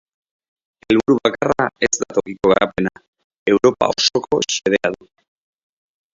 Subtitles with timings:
[0.85, 2.95] Helburu bakarra ez da tokiko garapena,
[3.55, 5.11] Europa osoko xedea du.